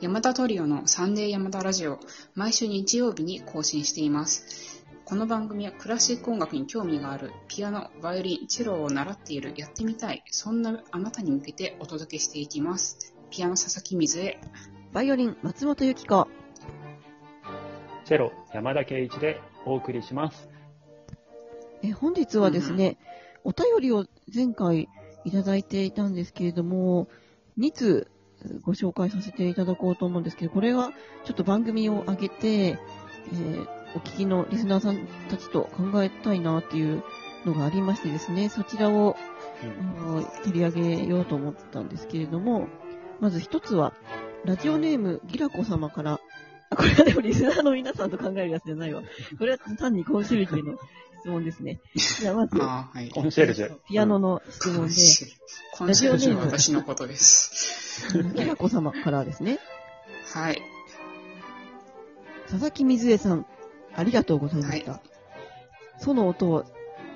[0.00, 1.98] 山田トリオのサンデー山田ラジオ、
[2.36, 4.86] 毎週日曜日に更新しています。
[5.04, 13.12] この番組はクラシック音楽に興味がある、ピアノ、バイオリン、チェロを習っている、やってみたい、そんなあなたに向けてお届けしていきます。
[13.30, 14.38] ピアノ佐々木水江。
[14.92, 16.28] バイオリン、松本由紀子。
[18.04, 20.48] チェロ、山田圭一でお送りします。
[21.82, 22.98] え本日はですね、
[23.42, 24.88] お便りを前回
[25.24, 27.08] いただいていたんですけれども、
[27.58, 28.08] 2通
[28.62, 30.92] ご紹介させていただこうと思うんですけど、これは
[31.24, 37.02] ちょっと番組を上げて、えーお聞きのリスナーさんたちと考えたいなっていう
[37.46, 39.16] のがありましてですね、そちらを
[39.62, 42.68] あの取り上げようと思ったんですけれども、
[43.20, 43.94] まず一つは、
[44.44, 46.20] ラジオネームギラコ様から、
[46.70, 49.02] あ、これはでもリスナーの皆さんと考えるやつじゃないわ。
[49.38, 50.78] これは単にコンシェルジュの
[51.20, 51.80] 質問ですね。
[52.20, 53.10] じゃあまず、あーはい。
[53.10, 53.76] コンシェルジュ。
[53.88, 54.94] ピアノの質問で、
[55.72, 58.16] コンシェルジュは私のことです。
[58.34, 59.58] ギラコ様からですね、
[60.34, 60.62] はい。
[62.46, 63.46] 佐々木水江さん、
[63.94, 64.92] ありがとうございました。
[64.92, 65.00] は
[65.98, 66.64] その音を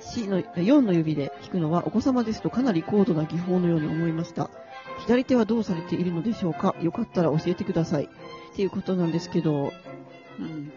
[0.00, 4.50] C の4の指で弾くのはお子様ですとかなり高度な技法のように思いました。
[4.98, 6.74] 左手はどうされているのでしょうか？
[6.82, 8.04] よかったら教えてください。
[8.04, 8.08] っ
[8.56, 9.72] ていうことなんですけど、
[10.38, 10.72] うん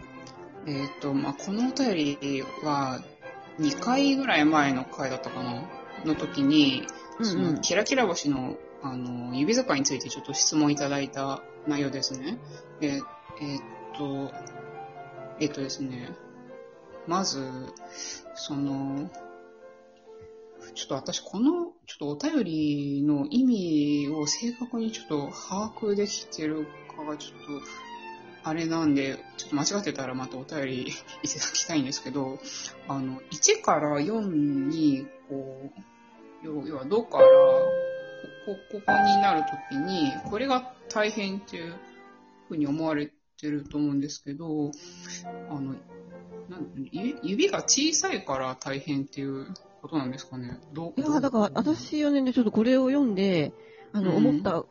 [0.68, 3.02] えっ、と、まあ、このお便りは、
[3.58, 5.68] 2回ぐらい前の回だったかな？
[6.04, 6.86] の時に、
[7.22, 12.38] そうんうんのキラキラ星のあの指使いについてちょっと質問いただいた内容ですね。
[12.80, 13.00] で、
[13.40, 13.60] えっ、
[13.96, 14.30] と、
[15.40, 16.10] えっ、とですね、
[17.08, 17.50] まず、
[18.34, 19.10] その、
[20.74, 27.87] ちょっと私この、ちょっとお便りの意味を正確にちょっと把握できてるかがちょっと、
[28.44, 30.92] あれなんで、ちょっと間違ってたらまたお便りい
[31.28, 32.38] ただきたいんですけど、
[32.88, 34.20] あの、1から4
[34.68, 37.30] に、こう、要要は、どから、こ
[38.46, 41.74] こ、ここになるときに、これが大変っていう
[42.48, 44.70] ふうに思われてると思うんですけど、
[45.50, 45.74] あの、
[46.48, 50.58] なん指指が小さいから大変っていうことなんですかね？
[50.72, 51.00] どう？
[51.00, 53.52] いや、だから私はね、ちょっとこれを読んで、
[53.92, 54.64] あの、うん思った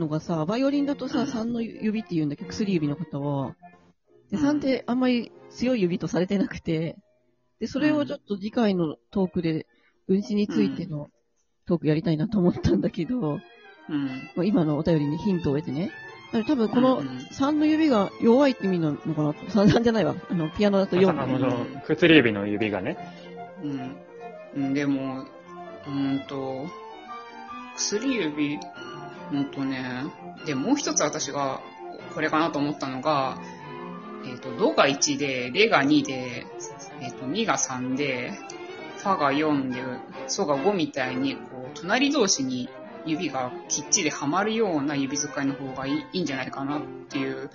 [0.00, 3.54] のがさ、バイオリンだとさ、3の指って言うんだけど、薬指の方は。
[4.30, 6.96] で、うん3ってあんまり強い指とされてなくて、
[7.60, 9.66] で、それをちょっと次回のトークで、
[10.08, 11.08] 運指についての
[11.66, 13.38] トークやりたいなと思ったんだけど、
[13.88, 14.06] うん。
[14.34, 15.90] まあ今のお便りにヒントを得てね。
[16.46, 20.14] 多分このうん3の指が弱いって意味なのかな ?3 じゃないわ。
[20.30, 21.10] あの、ピアノだと4。
[21.10, 22.96] あの、その薬指の指がね。
[23.62, 23.96] うん
[24.56, 24.74] うん。
[24.74, 26.66] でも、うーんと、
[27.76, 28.58] 薬指
[29.32, 30.04] のとね、
[30.46, 31.60] で、もう一つ私が
[32.14, 33.38] これかなと思ったのが、
[34.26, 36.46] えっ、と、ドが1で、レが2で、
[37.00, 38.32] えっ、と、ミが3で、
[38.98, 39.82] ファが4で、
[40.26, 42.68] ソが5みたいに、こう、隣同士に
[43.06, 47.50] 指がきっちりはまるような指使いの方がいいんじゃないかなっていう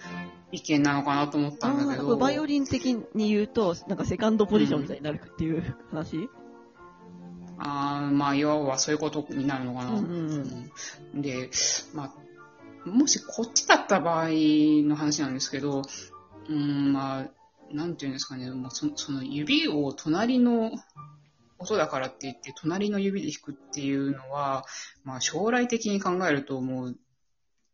[0.51, 2.17] 意見なのかなと思ったんだけど。
[2.17, 6.29] バイオリン的に言うと、なんかセカンドポジションみたいになるっていう話、
[7.57, 9.91] あーまあ、要はそういうことになるのかな。
[9.91, 10.31] うんうん
[11.13, 11.49] うんで、
[11.93, 12.13] ま
[12.85, 15.81] あ、もしこっちだった場合の話なんですけど、
[16.49, 17.27] うん、まあ、
[17.71, 20.71] なんていうんですかね、もうそその指を隣の
[21.57, 24.65] 音だからって言って、隣の指で弾くっていうのは、
[25.03, 26.97] まあ、将来的に考えると、もう、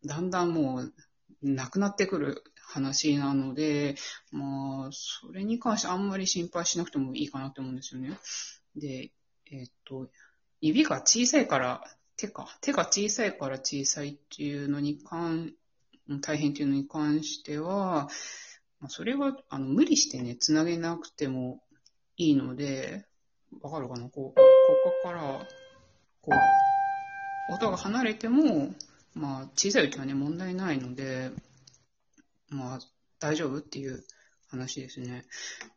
[0.06, 0.94] だんだんもう、
[1.42, 3.96] なくなってくる話なので、
[4.32, 8.18] まあ、それに関してあんまり心配しなくてもいいかなと思うんですよね。
[8.76, 9.12] で、
[9.52, 10.10] えっと、
[10.62, 11.84] 指が小さいから、
[12.16, 15.54] 手か、手が小さいから小さいっていうのに関、
[16.22, 18.10] 大変っていうのに関しては、
[18.80, 21.62] まあ、それは、あの、無理してね、つなげなくても
[22.18, 23.06] いいので、
[23.62, 24.10] わかるかな？
[24.10, 24.34] こう、こ
[25.04, 25.48] こから、
[26.22, 26.32] こ
[27.50, 28.74] う、音が離れても、
[29.14, 31.32] まあ、小さいうちはね、問題ないので、
[32.50, 32.80] まあ、
[33.20, 34.06] 大丈夫っていう
[34.52, 35.26] 話ですね。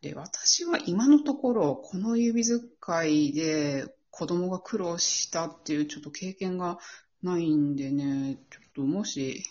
[0.03, 6.79] で、私は今のところ、この指使いで子供が苦労したっていうちょっと経験が
[7.23, 9.45] ないんでね、ちょっともし、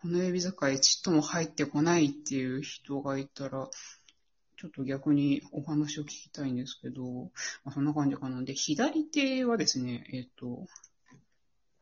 [0.00, 3.68] この指使いちっとも入ってこないっていう人がいたら、
[4.56, 7.02] ちょっと逆にお話を聞きたいんですけど、
[7.64, 8.42] まあ、そんな感じかな。
[8.42, 10.66] で、左手はですね、えっ、と、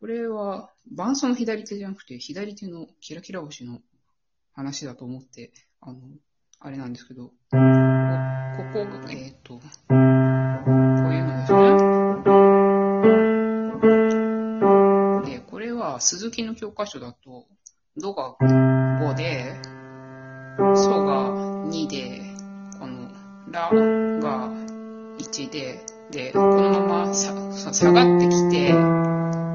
[0.00, 3.80] これは伴奏の左手じゃなくて、左手のキラキラ星の
[4.52, 6.00] 話だと思って、あの、
[6.58, 7.56] あれなんですけど、ここ
[8.72, 9.60] こが、えっ、と、こ
[9.90, 11.52] ういうのです
[15.26, 15.34] ね。
[15.34, 17.46] で、これは鈴木の教科書だと、
[17.96, 19.54] ドが5で、
[20.56, 21.30] ソが
[21.70, 22.22] 2で、
[22.80, 23.10] この
[23.50, 23.70] ラ
[24.20, 24.48] が
[25.18, 27.34] 1で、で、このまま下
[27.92, 28.72] がってきて、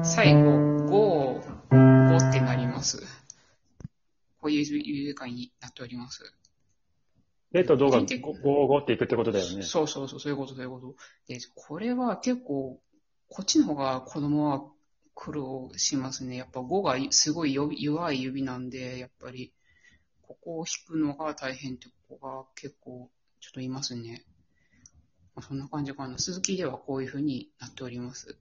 [0.04, 0.50] 最後、
[0.86, 1.40] 5、
[1.70, 3.02] 5ってなります。
[4.40, 6.32] こういう指使いになっております。
[7.52, 9.62] レとドが結5、5っていくってことだよね。
[9.62, 10.94] そうそうそう、そういうこと、そういうこと。
[11.28, 12.80] で、これは結構、
[13.28, 14.62] こっちの方が子供は
[15.14, 16.36] 苦労しますね。
[16.36, 19.52] やっぱ5がすごい弱弱い指なんで、やっぱり、
[20.22, 23.10] ここを弾くのが大変って子が結構
[23.40, 24.24] ちょっといますね。
[25.34, 26.18] まあ、そんな感じかな。
[26.18, 28.36] 鈴木ではこういう風になっております。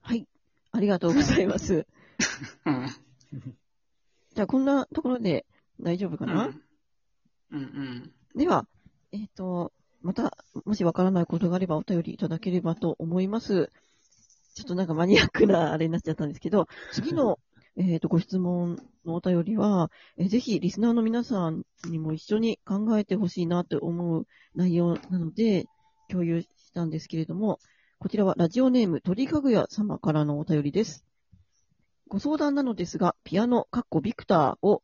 [0.00, 0.26] はい。
[0.72, 1.86] ありがとうございます。
[2.64, 2.88] うん。
[4.34, 5.46] じゃあ、こんなところで
[5.80, 6.62] 大丈夫かな、うん。
[7.52, 8.12] うんうん。
[8.36, 8.66] では、
[9.12, 9.72] えっ、と、
[10.02, 13.70] また、もしわからないことがあればお便りいただければと思います。
[14.54, 17.38] ちょっとなんかマニアックなあれになっちゃったんですけど、次の、
[17.76, 25.66] えっ、と、ご質問のお便りは、えーぜひリスナーの皆さんにも一緒に考えてほしいなと思う内容なので、
[26.08, 27.60] 共有したんですけれども、
[27.98, 31.04] こちらはラジオネーム鳥かぐや様からのお便りです。
[32.08, 34.82] ご相談なのですが、ピアノ、カッコビクターを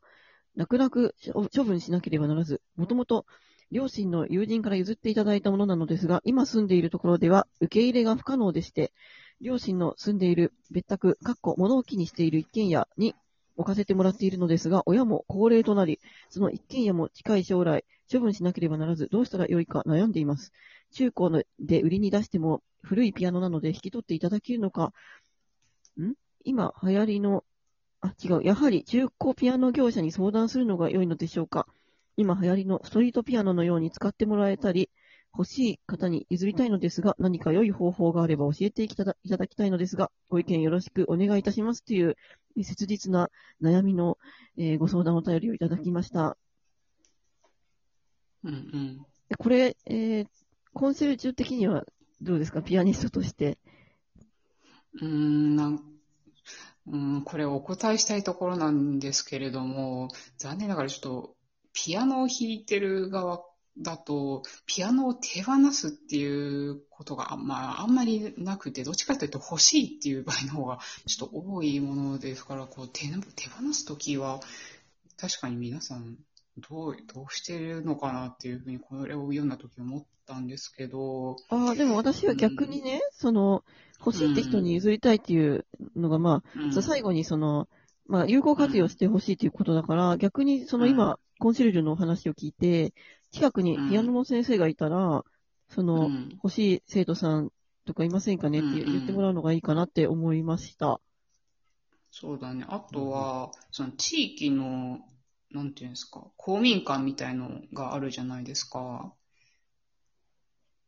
[0.57, 0.91] 楽々
[1.55, 3.27] 処分しなければならず、もともと
[3.71, 8.93] 両親の友人から譲っていただいたものなのですが、今住んでいるところでは受け入れが不可能でして、
[9.41, 13.15] 両親の住んでいる別宅、かっこ物置にしている一軒家に
[13.57, 20.53] 置かせてもらっているのですが、親も高齢となり、その一軒家も近い将来、処分しなければならず、どうしたらよいか悩んでいます。
[20.93, 24.93] 中古で売りに出しても古いピアノなので引き取っていただけるのか、
[26.01, 26.15] ん？
[26.45, 27.45] 今流行りの、
[28.05, 28.43] あ、違う。
[28.45, 31.67] やはり中古ピアノ業者に相談するのが良いのでしょうか？
[32.19, 34.91] 今流行りのストリートピアノのように使ってもらえたり、
[35.33, 39.15] 欲しい方に譲りたいのですが、何か良い方法があれば教えていただ
[39.47, 42.17] きたいのですが、ご意見よろしくお願いいたしますという
[42.63, 43.31] 切実な
[43.63, 44.19] 悩みの、
[44.59, 46.37] えーご相談お便りをいただきました。
[48.45, 48.99] うんうん。
[49.31, 50.27] でこれ、えー
[50.75, 51.85] コンセルジュ的には
[52.21, 52.61] どうですか？
[52.61, 53.57] ピアニストとして。
[55.01, 55.94] うーん、なん
[56.87, 61.37] うん、これお答えしたいところなんですけれども、残念ながらちょっと、
[61.73, 63.43] ピアノを弾いてる側
[63.79, 74.41] だと、ピアノを手放すっていうことが、まあ、あんまりなくて、どっちかというと欲しいっていう場合の方がちょっと多いものですから、こう手手放すときは、
[75.17, 76.19] 確かに皆さん、
[76.59, 83.65] どう、どうしてるのかなっていうふうに、これを読んだとき思ったんですけど、ああ、でも私は逆にね、その、
[83.99, 85.67] 欲しいって人に譲りたいっていう
[85.97, 86.83] のが、まあ、うん。
[86.83, 87.69] 最後にその、
[88.07, 92.93] まあ、有効活用してほしいということだから、逆にその今、コンシェルジュのお話を聞いて、
[93.31, 95.25] 近くにピアノの先生がいたら、
[95.71, 96.29] その、うん。
[96.35, 97.51] 欲しい生徒さん
[97.87, 98.93] とかいませんかねってうんうん。
[98.93, 101.01] 言ってもらうのがいいかなって思いました。
[102.11, 102.65] そうだね。
[102.69, 105.01] あとは、その地域の、
[105.55, 109.15] なんていうんですか、公民館みたいのがあるじゃないですか。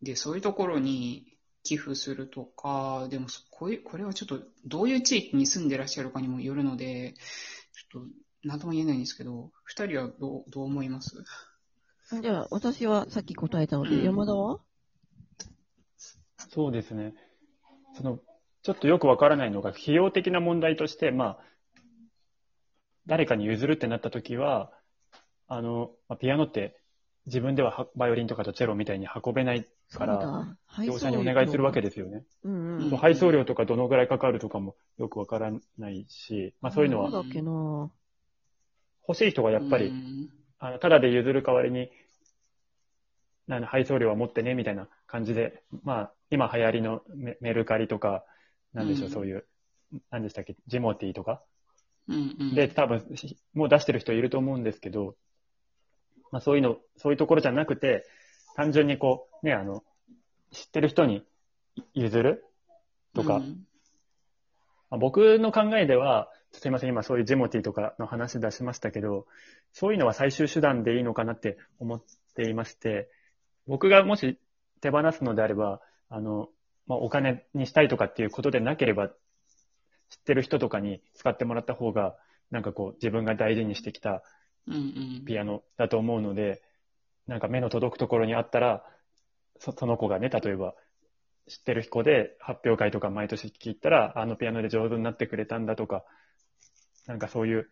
[0.03, 7.15] で、そういうところに寄付するとか、でもそこういう、これはちょっとどういう地域に住んでらっしゃるかにもよるので、
[7.73, 8.09] ちょっと
[8.43, 11.25] 何とも言えないんですけど、二人はどう、どう思います？
[12.21, 14.59] じゃあ、私はさっき答えたので、うん山田は？
[16.51, 17.15] そうですね。
[17.97, 18.19] その、
[18.63, 21.39] ちょっとよくわからないのが、費用的な問題として、まあ、
[23.07, 24.73] 誰かに譲るってなった時は、
[25.49, 26.77] あの、まあピアノって
[27.27, 30.57] 自分でははバイオリンとかとチェロみたいに運べないから。
[30.85, 31.89] 業者にお願いするわけで。
[31.89, 32.25] ですよね。
[32.45, 32.97] うんうん。
[32.97, 37.11] 配送料とかどのぐらいかかるとかもよくわからないし、まあそういうのは
[39.09, 41.91] 欲しい人がやっぱり、うんあの、ただで譲る代わりに、
[43.47, 48.25] なんだ配送料は持ってね、みたいな感じで、まあ、今流行りのメメルカリとか、
[48.73, 49.47] なんでしょう、うんそういう、
[50.11, 51.43] なんでしたっけ、ジモティとか。
[52.09, 52.55] うんうん。
[52.55, 55.17] で、多分、しもう出してる人いると思うんですけど、
[56.31, 58.05] まあそういうの、そういうところじゃなくて、
[58.57, 59.85] 単純にこう、ね、あの、
[60.53, 61.25] 知ってる人に
[61.95, 62.45] 譲る？
[63.15, 63.67] とか、うん。
[64.91, 69.27] まあ僕の考えでは、すいません、今そういうジモティとかの話出しましたけど、
[69.73, 72.03] そういうのは最終手段でいいのかなって思っ
[72.35, 73.11] ていまして、
[73.67, 74.39] 僕がもし
[74.81, 76.49] 手放すのであれば、あの、
[76.87, 79.11] まあ、お金にしたいとかっていうことでなければ、
[80.11, 82.17] 知ってる人とかに使ってもらった方が、
[82.51, 84.23] なんかこう自分が大事にしてきた。
[85.25, 86.61] ピアノだと思うので、
[87.27, 88.85] なんか目の届くところにあったら、
[89.59, 90.75] そその子がね、例えば
[91.49, 96.05] 知ってる子で発表会とか毎年聞いたら、あのピアノで上手になってくれたんだとか、
[97.07, 97.71] なんかそういう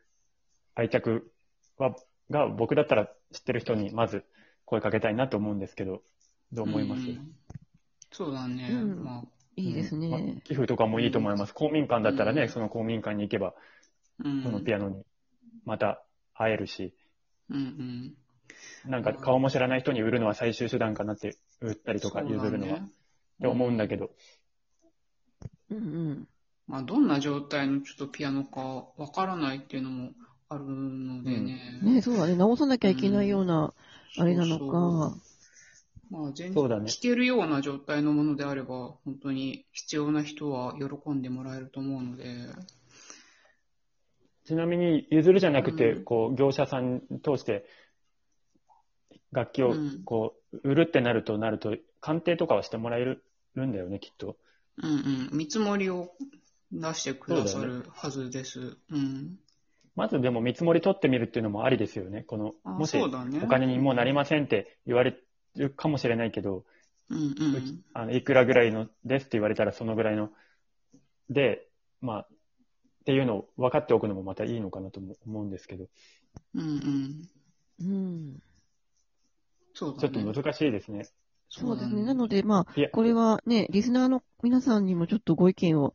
[0.74, 1.32] 愛着
[1.78, 1.94] は、
[2.30, 4.24] が僕だったら知ってる人にまず
[4.64, 6.02] 声かけたいなと思うんですけど、
[6.52, 7.34] どう思います、うん
[8.16, 8.68] そうだね。
[8.70, 9.22] うんまあ、
[9.56, 10.40] いいですまあね。
[10.44, 11.54] 寄付とかもいいと思います。
[11.54, 13.54] 公民館だったらね、うんその公民館に行けば、
[14.24, 14.42] うん。
[14.42, 15.04] そのピアノに
[15.64, 16.02] また
[16.34, 16.94] 会えるし、
[17.50, 17.56] うん
[18.86, 18.90] うん。
[18.90, 22.90] なんか顔も知らない人に売るのは最終手段かなって、売ったりとか譲るのは、ね
[23.40, 24.10] て思うんだけど、
[25.70, 26.28] うんうん。
[26.66, 30.10] まあ、どんな状態のちょっとピアノかわからないっていうのも
[30.48, 31.80] あるのでね。
[31.82, 32.36] ね、そうだね。
[32.36, 33.74] 直さなきゃいけないような、
[34.16, 35.16] あれなのそうか。
[36.14, 42.24] まあ、全然聞けるような状態のものであれば、本当に必要な人は喜んでもらえると思うので、
[44.44, 47.64] ちなみに、譲るじゃなくて、うんこう、業者さん通して、
[49.32, 53.24] 楽器をうん、こう、売るってなるとなると、鑑定とかはしてもらえる
[53.58, 54.36] んだよね、きっと。
[54.76, 56.12] うんうん、見積もりを
[56.70, 58.76] 出してくださるはずです。
[58.90, 59.38] うん。
[59.96, 62.22] まずでも見積もり取ってみるっていうのもありですよね。
[62.24, 62.98] この、あもし。
[62.98, 63.08] お
[63.46, 65.16] 金にもうなりませんって言われ
[65.56, 66.64] るかもしれないけど、
[67.10, 67.84] うんうん。
[67.92, 70.30] あのいくらぐらいのですって言われたらそのぐらいの、
[71.30, 71.66] で、
[72.00, 72.26] まあ、っ
[73.04, 75.86] ていうのを分かっておくのもまたいいのかなとも思うんですけど、
[76.54, 77.28] うん
[77.80, 77.86] うん。
[77.86, 78.42] うん。
[79.74, 80.00] そうだね。
[80.00, 81.06] ちょっと難しいですね。
[81.50, 82.02] そうですね。
[82.02, 85.94] なので、まあこれはね、リスナーの皆さんにもちょっとご意見を、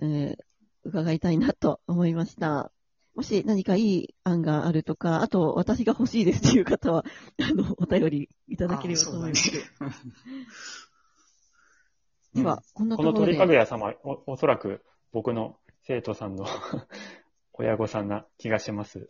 [0.00, 0.44] えー
[0.84, 2.72] 伺いたいなと思いました。
[3.14, 7.04] もし何かいい案があるとか、あと私が欲しいですっていう方は、
[7.40, 9.52] あの、お便りいただければと思います。
[9.54, 9.62] ね
[12.34, 13.32] では、こんなことのころで。
[13.32, 16.46] 鳥かぐや様お、おそらく僕の生徒さんの
[17.52, 19.06] 親御さんな気がします。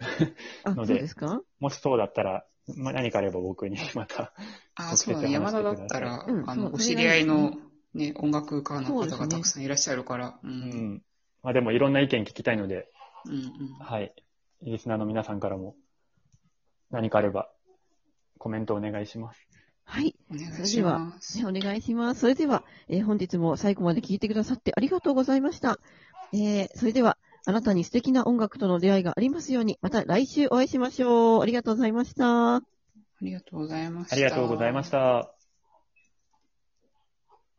[0.64, 1.40] あ、のでですか？
[1.60, 2.44] もしそうだったら、
[2.76, 4.32] まあ、何かあれば僕にまた、
[4.74, 5.30] あ、そうだね。
[5.30, 7.52] 山田だったら、うんあの、お知り合いの
[7.94, 10.40] ね、音楽家の方がたくさんいらっしゃるから。
[10.42, 10.48] う。
[10.48, 10.54] うん
[10.94, 11.02] ん。
[11.42, 12.88] まあでもいろんな意見聞きたいので、
[13.26, 13.48] うんうん。
[13.80, 14.14] はい。
[14.62, 15.74] リスナーの皆さんからも
[16.90, 17.48] 何かあれば
[18.38, 19.48] コメントお願いします。
[19.84, 20.14] はい。
[20.30, 21.38] お願いします。
[21.38, 22.20] ね、お願いします。
[22.20, 25.78] それでは、えー本日も最後まで聞いてくださってありがとうございました。
[26.32, 31.42] えーそれでは、あなたに素敵な音楽との出会いがありますように、また来週お会いしましょう。
[31.42, 32.56] ありがとうございました。
[32.56, 32.62] あ
[33.20, 34.14] りがとうございました。
[34.14, 35.31] ありがとうございました。